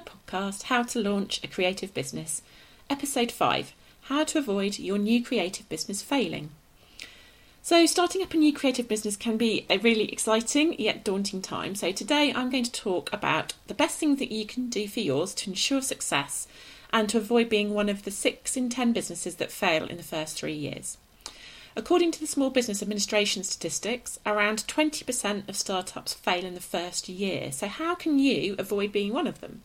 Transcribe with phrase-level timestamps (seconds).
[0.00, 2.42] podcast, How to Launch a Creative Business,
[2.88, 6.50] Episode 5 How to Avoid Your New Creative Business Failing.
[7.62, 11.74] So, starting up a new creative business can be a really exciting yet daunting time.
[11.74, 15.00] So, today I'm going to talk about the best things that you can do for
[15.00, 16.48] yours to ensure success
[16.92, 20.02] and to avoid being one of the six in ten businesses that fail in the
[20.02, 20.96] first three years.
[21.76, 27.08] According to the Small Business Administration statistics, around 20% of startups fail in the first
[27.08, 27.52] year.
[27.52, 29.62] So, how can you avoid being one of them?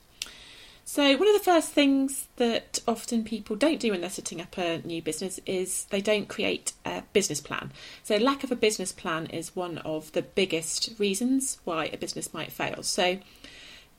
[0.87, 4.55] So, one of the first things that often people don't do when they're setting up
[4.55, 7.71] a new business is they don't create a business plan.
[8.03, 12.35] So, lack of a business plan is one of the biggest reasons why a business
[12.35, 12.83] might fail.
[12.83, 13.17] So,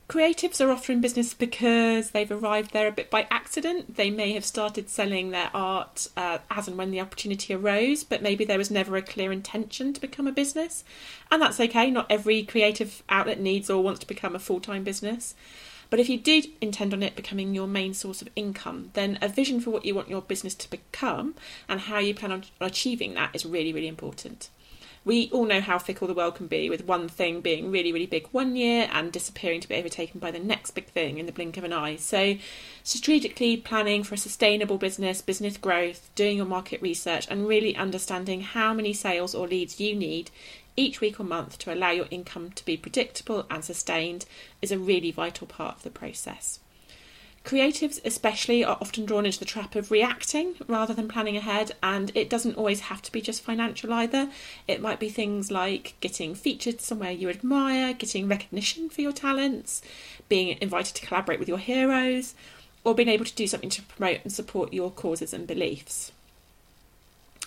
[0.08, 3.96] Creatives are often in business because they've arrived there a bit by accident.
[3.96, 8.22] They may have started selling their art uh, as and when the opportunity arose, but
[8.22, 10.84] maybe there was never a clear intention to become a business.
[11.28, 14.84] And that's okay, not every creative outlet needs or wants to become a full time
[14.84, 15.34] business.
[15.90, 19.28] But if you did intend on it becoming your main source of income, then a
[19.28, 21.34] vision for what you want your business to become
[21.68, 24.50] and how you plan on achieving that is really, really important
[25.06, 28.06] we all know how fickle the world can be, with one thing being really, really
[28.06, 31.32] big one year and disappearing to be overtaken by the next big thing in the
[31.32, 31.94] blink of an eye.
[31.94, 32.36] So,
[32.82, 38.40] strategically planning for a sustainable business, business growth, doing your market research, and really understanding
[38.40, 40.32] how many sales or leads you need
[40.76, 44.26] each week or month to allow your income to be predictable and sustained
[44.60, 46.58] is a really vital part of the process.
[47.46, 52.10] Creatives, especially, are often drawn into the trap of reacting rather than planning ahead, and
[52.12, 54.28] it doesn't always have to be just financial either.
[54.66, 59.80] It might be things like getting featured somewhere you admire, getting recognition for your talents,
[60.28, 62.34] being invited to collaborate with your heroes,
[62.82, 66.10] or being able to do something to promote and support your causes and beliefs.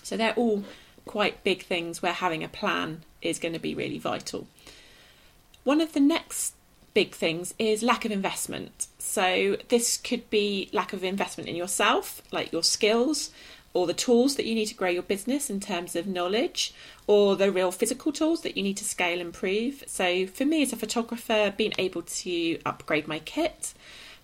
[0.02, 0.64] So they're all
[1.06, 4.48] quite big things where having a plan is going to be really vital.
[5.66, 6.54] One of the next
[6.94, 8.88] big things is lack of investment.
[8.98, 13.32] So, this could be lack of investment in yourself, like your skills
[13.72, 16.74] or the tools that you need to grow your business in terms of knowledge,
[17.06, 19.84] or the real physical tools that you need to scale and improve.
[19.88, 23.74] So, for me as a photographer, being able to upgrade my kit,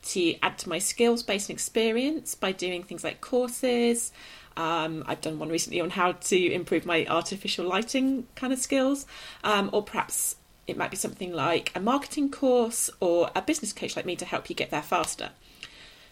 [0.05, 4.11] to add to my skills based experience by doing things like courses.
[4.57, 9.05] Um, I've done one recently on how to improve my artificial lighting kind of skills,
[9.43, 10.37] um, or perhaps
[10.67, 14.25] it might be something like a marketing course or a business coach like me to
[14.25, 15.29] help you get there faster.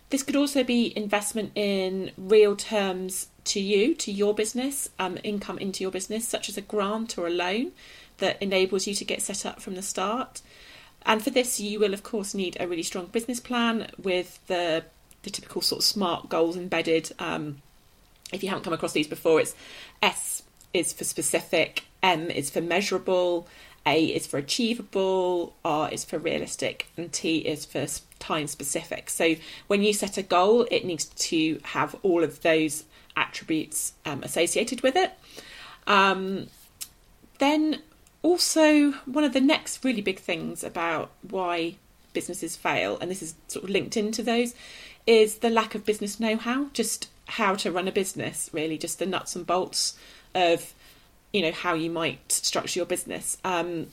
[0.09, 5.57] This could also be investment in real terms to you, to your business, um, income
[5.57, 7.71] into your business, such as a grant or a loan
[8.19, 10.41] that enables you to get set up from the start.
[11.05, 14.83] And for this, you will, of course, need a really strong business plan with the,
[15.23, 17.11] the typical sort of SMART goals embedded.
[17.17, 17.61] Um,
[18.31, 19.55] if you haven't come across these before, it's
[20.01, 20.43] S
[20.73, 23.47] is for specific, M is for measurable,
[23.85, 27.85] a is for achievable, R is for realistic, and T is for
[28.19, 29.09] time specific.
[29.09, 29.35] So
[29.67, 32.85] when you set a goal, it needs to have all of those
[33.15, 35.11] attributes um, associated with it.
[35.85, 36.47] Um,
[37.39, 37.81] then,
[38.21, 41.75] also, one of the next really big things about why
[42.13, 44.53] businesses fail, and this is sort of linked into those,
[45.05, 48.99] is the lack of business know how, just how to run a business, really, just
[48.99, 49.97] the nuts and bolts
[50.33, 50.73] of
[51.33, 53.37] you know how you might structure your business.
[53.43, 53.87] Um,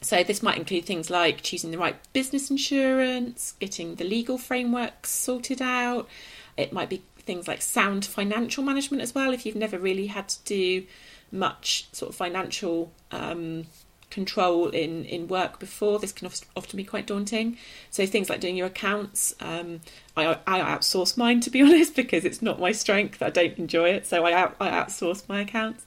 [0.00, 5.06] so this might include things like choosing the right business insurance, getting the legal framework
[5.06, 6.08] sorted out.
[6.56, 9.32] It might be things like sound financial management as well.
[9.32, 10.86] If you've never really had to do
[11.32, 13.66] much sort of financial um,
[14.10, 17.56] control in in work before, this can often be quite daunting.
[17.90, 19.80] So things like doing your accounts, um,
[20.16, 23.22] I, I outsource mine to be honest because it's not my strength.
[23.22, 25.84] I don't enjoy it, so I out, I outsource my accounts.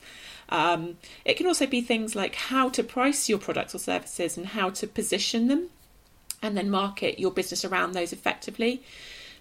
[0.49, 4.47] Um, it can also be things like how to price your products or services and
[4.47, 5.69] how to position them
[6.41, 8.81] and then market your business around those effectively.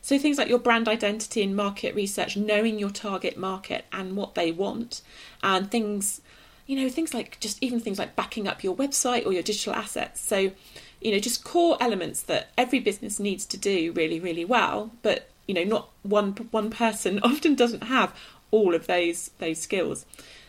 [0.02, 4.34] So, things like your brand identity and market research, knowing your target market and what
[4.34, 5.02] they want,
[5.42, 6.20] and things,
[6.66, 9.74] you know, things like just even things like backing up your website or your digital
[9.74, 10.20] assets.
[10.20, 10.52] So,
[11.00, 15.28] you know, just core elements that every business needs to do really, really well, but
[15.46, 18.14] you know, not one one person often doesn't have
[18.50, 20.06] all of those those skills.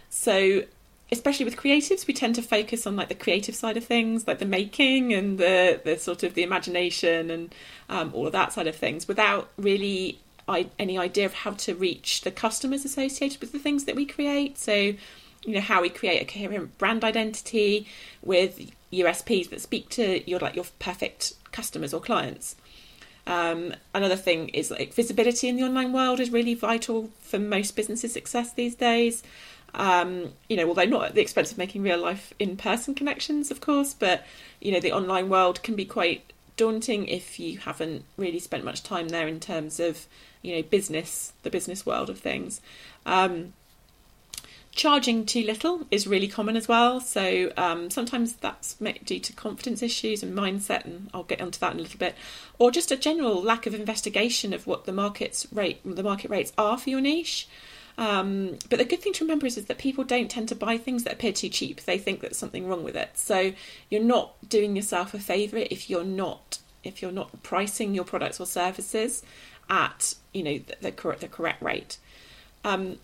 [0.09, 0.63] So
[1.11, 4.39] especially with creatives, we tend to focus on like the creative side of things, like
[4.39, 7.55] the making and the the sort of the imagination and
[7.89, 11.75] um, all of that side of things, without really I, any idea of how to
[11.75, 14.57] reach the customers associated with the things that we create.
[14.57, 17.87] So, you know, how we create a coherent brand identity
[18.21, 22.55] with USPs that speak to your like your perfect customers or clients.
[23.25, 27.75] Um, another thing is like visibility in the online world is really vital for most
[27.75, 29.21] businesses' success these days.
[29.73, 33.51] Um, you know, although not at the expense of making real life in person connections,
[33.51, 34.25] of course, but
[34.59, 38.81] you know, the online world can be quite daunting if you haven't really spent much
[38.81, 40.07] time there in terms of
[40.41, 42.61] you know business, the business world of things.
[43.05, 43.53] Um,
[44.77, 47.01] charging too little is really common as well.
[47.01, 51.73] So um, sometimes that's due to confidence issues and mindset, and I'll get onto that
[51.73, 52.15] in a little bit,
[52.59, 56.53] or just a general lack of investigation of what the market's rate, the market rates
[56.57, 57.47] are for your niche.
[57.97, 60.77] Um, but the good thing to remember is, is that people don't tend to buy
[60.77, 61.81] things that appear too cheap.
[61.81, 63.11] They think there's something wrong with it.
[63.15, 63.53] So
[63.89, 68.39] you're not doing yourself a favour if you're not if you're not pricing your products
[68.39, 69.23] or services
[69.69, 71.97] at you know the, the correct the correct rate.
[72.63, 72.97] Um,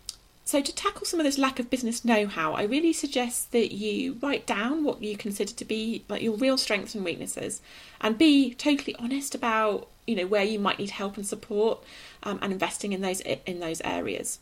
[0.46, 4.18] so to tackle some of this lack of business know-how, I really suggest that you
[4.20, 7.62] write down what you consider to be like your real strengths and weaknesses,
[8.00, 11.82] and be totally honest about you know where you might need help and support,
[12.22, 14.38] um, and investing in those in those areas.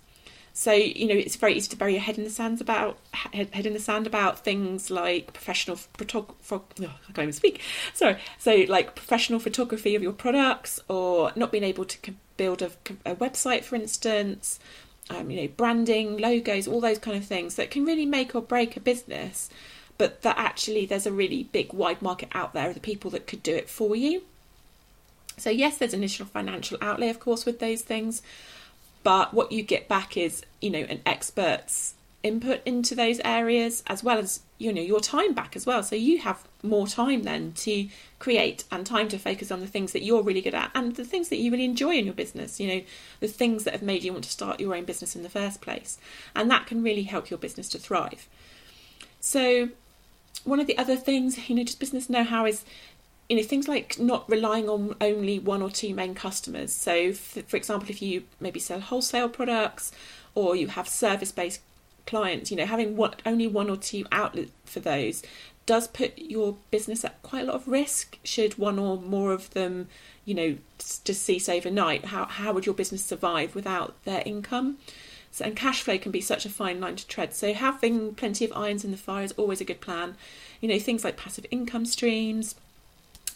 [0.54, 3.66] So you know it's very easy to bury your head in the sand about head
[3.66, 6.36] in the sand about things like professional photography.
[6.84, 7.60] Oh, I can't even speak.
[7.94, 8.18] Sorry.
[8.38, 12.70] So like professional photography of your products, or not being able to build a,
[13.06, 14.58] a website, for instance.
[15.10, 18.40] Um, you know, branding, logos, all those kind of things that can really make or
[18.40, 19.50] break a business.
[19.98, 23.26] But that actually there's a really big wide market out there of the people that
[23.26, 24.22] could do it for you.
[25.36, 28.22] So yes, there's initial financial outlay, of course, with those things,
[29.02, 34.04] but what you get back is you know an expert's input into those areas as
[34.04, 35.82] well as you know your time back as well.
[35.82, 37.88] So you have more time then to
[38.18, 41.04] create and time to focus on the things that you're really good at and the
[41.04, 42.82] things that you really enjoy in your business you know
[43.18, 45.60] the things that have made you want to start your own business in the first
[45.60, 45.98] place.
[46.34, 48.28] And that can really help your business to thrive.
[49.20, 49.70] So
[50.44, 52.64] one of the other things you know just business know-how is
[53.28, 56.72] you know things like not relying on only one or two main customers.
[56.72, 59.92] So for, for example if you maybe sell wholesale products
[60.34, 61.60] or you have service based
[62.04, 65.22] clients you know having one, only one or two outlets for those
[65.66, 69.50] does put your business at quite a lot of risk should one or more of
[69.50, 69.86] them
[70.24, 70.56] you know
[71.04, 72.06] just cease overnight.
[72.06, 74.78] How how would your business survive without their income?
[75.30, 77.32] So, and cash flow can be such a fine line to tread.
[77.32, 80.16] So having plenty of irons in the fire is always a good plan.
[80.60, 82.54] You know things like passive income streams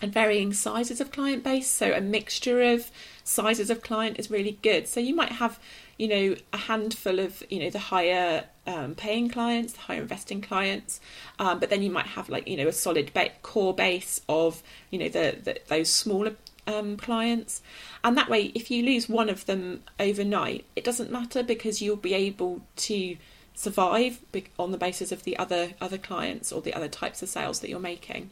[0.00, 1.68] and varying sizes of client base.
[1.68, 2.90] So a mixture of
[3.24, 4.86] sizes of client is really good.
[4.88, 5.58] So you might have,
[5.98, 10.40] you know, a handful of, you know, the higher um, paying clients, the higher investing
[10.40, 11.00] clients,
[11.38, 14.62] um, but then you might have like, you know, a solid ba- core base of,
[14.90, 17.62] you know, the, the those smaller um, clients.
[18.02, 21.96] And that way, if you lose one of them overnight, it doesn't matter because you'll
[21.96, 23.16] be able to
[23.54, 24.20] survive
[24.58, 27.70] on the basis of the other other clients or the other types of sales that
[27.70, 28.30] you're making.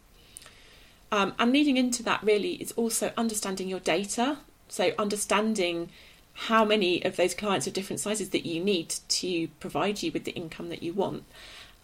[1.15, 4.39] Um, and leading into that really is also understanding your data.
[4.69, 5.91] So understanding
[6.49, 10.25] how many of those clients of different sizes that you need to provide you with
[10.25, 11.23] the income that you want.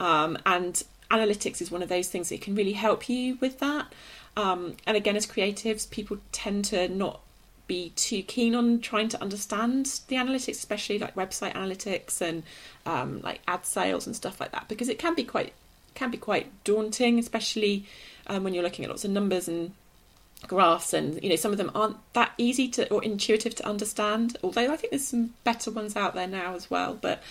[0.00, 0.82] Um, and
[1.12, 3.94] analytics is one of those things that can really help you with that.
[4.37, 7.21] Um, and again, as creatives, people tend to not
[7.69, 12.43] be too keen on trying to understand the analytics, especially like website analytics and
[12.85, 15.53] um, like ad sales and stuff like that, because it can be quite
[15.94, 17.85] can be quite daunting, especially
[18.31, 19.73] um, when you're looking at lots of numbers and
[20.47, 24.38] graphs and you know some of them aren't that easy to or intuitive to understand
[24.43, 26.97] although i think there's some better ones out there now as well.
[27.00, 27.23] But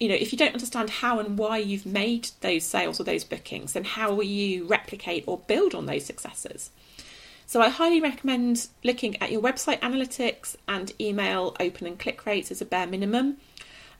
[0.00, 3.24] you know if you don't understand how and why you've made those sales or those
[3.24, 6.70] bookings then how will you replicate or build on those successes?
[7.46, 12.50] So i highly recommend looking at your website analytics and email open and click rates
[12.50, 13.36] as a bare minimum.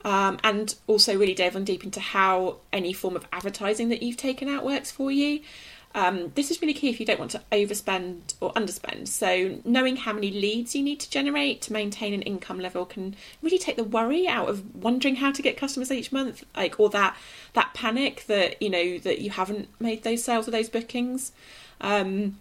[0.05, 4.47] Um, and also really delving deep into how any form of advertising that you've taken
[4.47, 5.41] out works for you
[5.97, 9.07] um, this is really key if you don't want to overspend or underspend.
[9.07, 13.15] So, knowing how many leads you need to generate to maintain an income level can
[13.41, 16.91] really take the worry out of wondering how to get customers each month, like or
[16.91, 17.17] that
[17.53, 21.31] that panic that you know that you haven't made those sales or those bookings.
[21.81, 22.37] Um,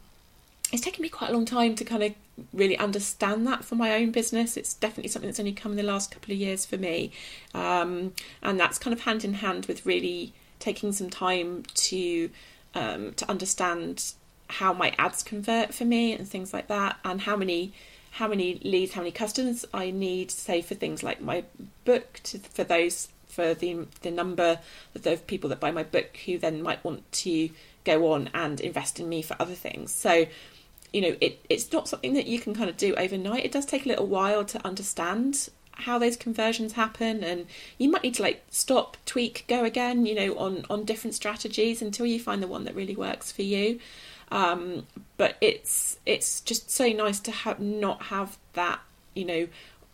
[0.70, 2.14] it's taken me quite a long time to kind of
[2.52, 4.58] really understand that for my own business.
[4.58, 7.10] It's definitely something that's only come in the last couple of years for me,
[7.54, 12.28] um, and that's kind of hand in hand with really taking some time to
[12.76, 14.12] um, to understand
[14.48, 17.72] how my ads convert for me and things like that, and how many
[18.12, 21.44] how many leads, how many customers I need, say for things like my
[21.84, 24.60] book, to, for those for the the number
[24.94, 27.50] of people that buy my book who then might want to
[27.84, 29.92] go on and invest in me for other things.
[29.92, 30.26] So,
[30.92, 33.44] you know, it, it's not something that you can kind of do overnight.
[33.44, 35.48] It does take a little while to understand
[35.80, 37.46] how those conversions happen and
[37.78, 41.82] you might need to like stop tweak go again you know on on different strategies
[41.82, 43.78] until you find the one that really works for you.
[44.30, 48.80] Um, but it's it's just so nice to have not have that
[49.14, 49.48] you know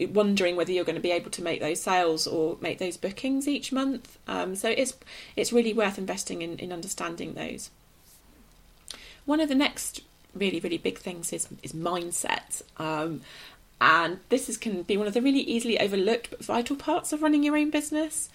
[0.07, 3.47] wondering whether you're going to be able to make those sales or make those bookings
[3.47, 4.19] each month.
[4.27, 4.95] Um, so it's
[5.37, 7.71] it's really worth investing in, in understanding those.
[9.25, 10.01] One of the next
[10.35, 12.62] really, really big things is, is mindset.
[12.79, 13.21] Um,
[13.83, 17.21] and this is, can be one of the really easily overlooked but vital parts of
[17.21, 18.29] running your own business.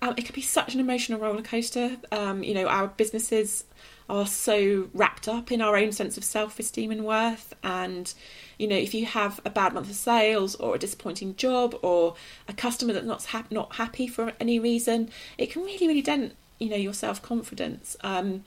[0.00, 1.98] Um, it can be such an emotional roller coaster.
[2.10, 3.64] Um, you know, our businesses
[4.08, 7.52] are so wrapped up in our own sense of self esteem and worth.
[7.62, 8.14] And,
[8.58, 12.14] you know, if you have a bad month of sales or a disappointing job or
[12.48, 16.34] a customer that's not, ha- not happy for any reason, it can really, really dent,
[16.58, 17.94] you know, your self confidence.
[18.02, 18.44] Um,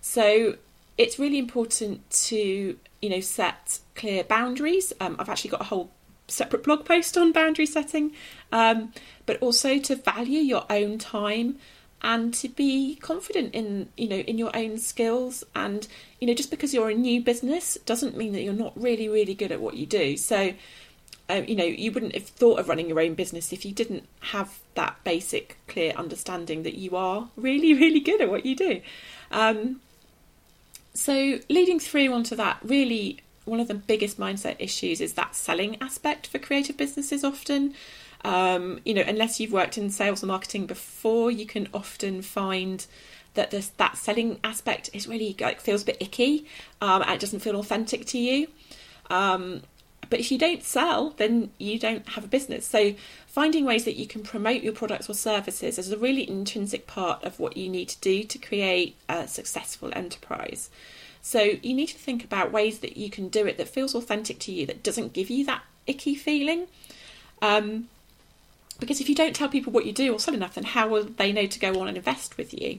[0.00, 0.54] so
[0.96, 4.92] it's really important to, you know, set clear boundaries.
[5.00, 5.90] Um, I've actually got a whole
[6.28, 8.12] separate blog post on boundary setting,
[8.52, 8.92] um,
[9.26, 11.58] but also to value your own time
[12.02, 15.44] and to be confident in you know in your own skills.
[15.54, 15.86] And
[16.20, 19.34] you know just because you're a new business doesn't mean that you're not really really
[19.34, 20.16] good at what you do.
[20.16, 20.54] So
[21.28, 24.08] uh, you know you wouldn't have thought of running your own business if you didn't
[24.20, 28.80] have that basic clear understanding that you are really really good at what you do.
[29.30, 29.80] Um,
[30.94, 35.76] so leading through onto that really one of the biggest mindset issues is that selling
[35.80, 37.74] aspect for creative businesses often
[38.24, 42.84] um, you know, unless you've worked in sales or marketing before, you can often find
[43.34, 46.46] that this that selling aspect is really like feels a bit icky
[46.80, 48.48] um, and it doesn't feel authentic to you.
[49.10, 49.62] Um,
[50.08, 52.66] but if you don't sell, then you don't have a business.
[52.66, 52.94] So
[53.26, 57.22] finding ways that you can promote your products or services is a really intrinsic part
[57.22, 60.70] of what you need to do to create a successful enterprise.
[61.26, 64.38] So you need to think about ways that you can do it that feels authentic
[64.38, 66.68] to you, that doesn't give you that icky feeling.
[67.42, 67.88] Um,
[68.78, 71.02] because if you don't tell people what you do or sell enough, then how will
[71.02, 72.78] they know to go on and invest with you?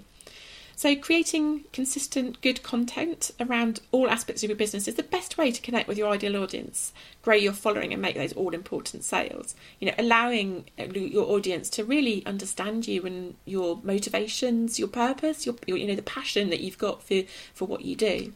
[0.78, 5.52] So, creating consistent, good content around all aspects of your business is the best way
[5.52, 6.94] to connect with your ideal audience,
[7.24, 9.56] grow your following, and make those all important sales.
[9.80, 15.48] You know, allowing uh, your audience to really understand you and your motivations, your purpose,
[15.48, 17.24] your, your you know the passion that you've got for
[17.56, 18.34] for what you do.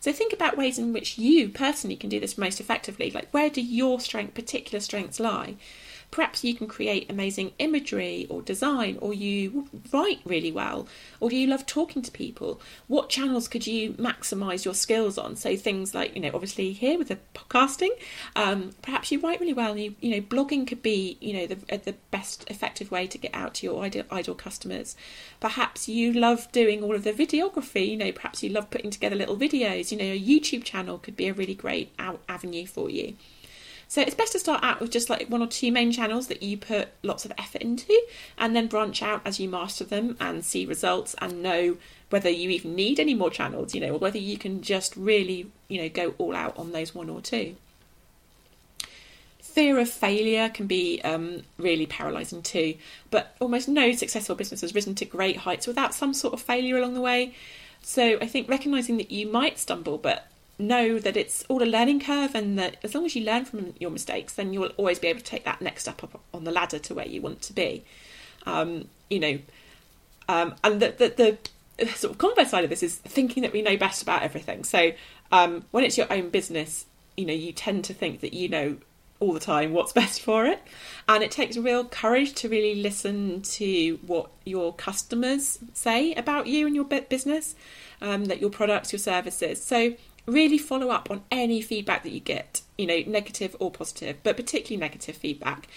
[0.00, 3.10] So think about ways in which you personally can do this most effectively.
[3.10, 5.56] Like where do your strength, particular strengths lie?
[6.12, 10.86] Perhaps you can create amazing imagery or design, or you write really well,
[11.18, 12.60] or do you love talking to people?
[12.86, 15.34] What channels could you maximize your skills on?
[15.34, 17.90] So things like, you know, obviously here with the podcasting,
[18.36, 19.72] um, perhaps you write really well.
[19.72, 23.06] And you, you know, blogging could be, you know, the uh, the best effective way
[23.06, 24.94] to get out to your ideal, ideal customers.
[25.40, 27.88] Perhaps you love doing all of the videography.
[27.88, 29.90] You know, perhaps you love putting together little videos.
[29.90, 31.92] You know, a YouTube channel could be a really great
[32.28, 33.16] avenue for you.
[33.92, 36.42] So it's best to start out with just like one or two main channels that
[36.42, 37.92] you put lots of effort into
[38.38, 41.76] and then branch out as you master them and see results and know
[42.08, 45.52] whether you even need any more channels, you know, or whether you can just really,
[45.68, 47.54] you know, go all out on those one or two.
[49.42, 52.76] Fear of failure can be um, really paralysing too,
[53.10, 56.78] but almost no successful business has risen to great heights without some sort of failure
[56.78, 57.34] along the way.
[57.82, 62.00] So I think recognising that you might stumble, but know that it's all a learning
[62.00, 65.08] curve and that as long as you learn from your mistakes, then you'll always be
[65.08, 67.52] able to take that next step up on the ladder to where you want to
[67.52, 67.84] be.
[68.46, 69.38] Um, you know,
[70.28, 71.38] um, and the, the,
[71.78, 74.64] the, sort of converse side of this is thinking that we know best about everything.
[74.64, 74.92] So
[75.30, 78.76] um, when it's your own business, you know, you tend to think that you know
[79.22, 80.60] all the time what's best for it.
[81.08, 86.66] And it takes real courage to really listen to what your customers say about you
[86.66, 87.54] and your business,
[88.00, 89.62] um, that your products, your services.
[89.62, 89.94] So
[90.26, 94.36] really follow up on any feedback that you get, you know, negative or positive, but
[94.36, 95.68] particularly negative feedback.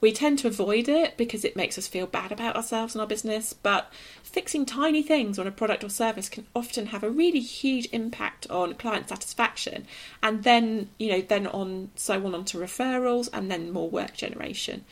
[0.00, 3.06] We tend to avoid it because it makes us feel bad about ourselves and our
[3.06, 3.90] business, but
[4.22, 8.46] fixing tiny things on a product or service can often have a really huge impact
[8.50, 9.86] on client satisfaction
[10.22, 14.84] and then, you know, then on so on onto referrals and then more work generation.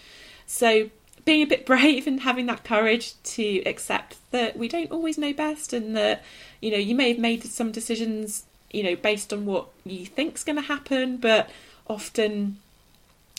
[0.46, 0.88] So
[1.26, 5.34] being a bit brave and having that courage to accept that we don't always know
[5.34, 6.22] best and that,
[6.62, 10.44] you know, you may have made some decisions you know, based on what you think's
[10.44, 11.50] going to happen, but
[11.86, 12.58] often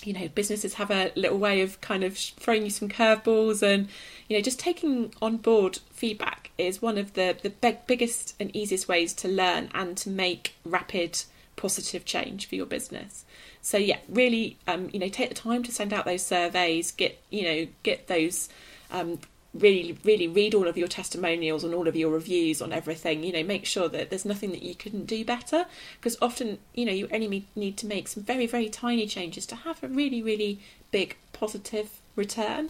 [0.05, 3.87] you know businesses have a little way of kind of throwing you some curveballs and
[4.27, 8.53] you know just taking on board feedback is one of the the big, biggest and
[8.55, 11.23] easiest ways to learn and to make rapid
[11.55, 13.25] positive change for your business.
[13.61, 17.21] So yeah really um, you know take the time to send out those surveys get
[17.29, 18.49] you know get those
[18.91, 19.19] um,
[19.53, 23.31] really really read all of your testimonials and all of your reviews on everything you
[23.31, 25.65] know make sure that there's nothing that you couldn't do better
[25.99, 29.55] because often you know you only need to make some very very tiny changes to
[29.55, 30.59] have a really really
[30.91, 32.69] big positive return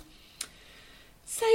[1.26, 1.46] so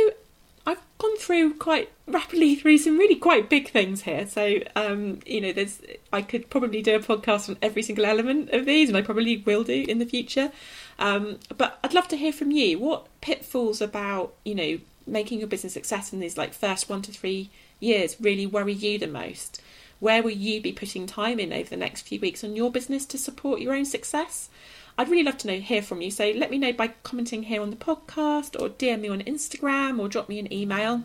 [0.69, 4.27] I've gone through quite rapidly through some really quite big things here.
[4.27, 5.81] So, um, you know, there's
[6.13, 9.39] I could probably do a podcast on every single element of these, and I probably
[9.39, 10.53] will do in the future.
[10.99, 12.79] Um, but I'd love to hear from you.
[12.79, 17.13] What pitfalls about you know making your business success in these like first one to
[17.13, 17.51] three
[17.81, 19.61] years really worry you the most?
[20.01, 23.05] Where will you be putting time in over the next few weeks on your business
[23.07, 24.49] to support your own success?
[24.97, 26.11] I'd really love to know hear from you.
[26.11, 29.99] So let me know by commenting here on the podcast or DM me on Instagram
[29.99, 31.03] or drop me an email.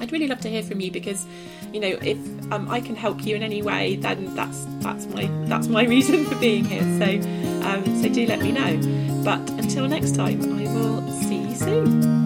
[0.00, 1.26] I'd really love to hear from you because,
[1.72, 2.18] you know, if
[2.52, 6.24] um, I can help you in any way, then that's that's my that's my reason
[6.24, 6.82] for being here.
[6.82, 9.24] So, um, so do let me know.
[9.24, 12.17] But until next time, I will see you soon.